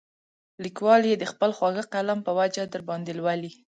[0.63, 3.51] لیکوال یې د خپل خواږه قلم په وجه درباندې لولي.